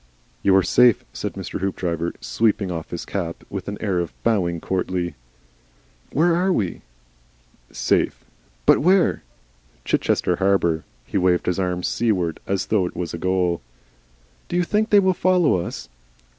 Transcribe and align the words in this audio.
"You 0.41 0.55
are 0.55 0.63
safe," 0.63 1.05
said 1.13 1.33
Mr. 1.35 1.59
Hoopdriver, 1.59 2.13
sweeping 2.21 2.71
off 2.71 2.89
his 2.89 3.05
cap 3.05 3.43
with 3.51 3.67
an 3.67 3.77
air 3.79 3.99
and 3.99 4.09
bowing 4.23 4.59
courtly. 4.59 5.13
"Where 6.11 6.35
are 6.35 6.51
we?" 6.51 6.81
"SAFE." 7.71 8.25
"But 8.65 8.79
WHERE?" 8.79 9.21
"Chichester 9.85 10.37
Harbour." 10.37 10.85
He 11.05 11.19
waved 11.19 11.45
his 11.45 11.59
arm 11.59 11.83
seaward 11.83 12.39
as 12.47 12.65
though 12.73 12.87
it 12.87 12.95
was 12.95 13.13
a 13.13 13.19
goal. 13.19 13.61
"Do 14.47 14.55
you 14.55 14.63
think 14.63 14.89
they 14.89 14.99
will 14.99 15.13
follow 15.13 15.59
us?" 15.63 15.87